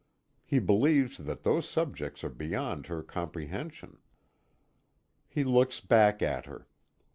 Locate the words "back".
5.79-6.23